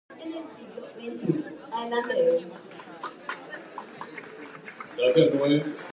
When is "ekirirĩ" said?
2.01-2.37